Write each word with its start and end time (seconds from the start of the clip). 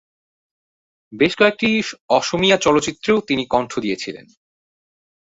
বেশ 1.13 1.33
কয়েকটি 1.35 1.69
অসমীয়া 2.09 2.57
চলচ্চিত্রেও 2.57 3.17
তিনি 3.21 3.43
কণ্ঠ 3.45 3.71
দিয়েছিলেন। 3.79 4.25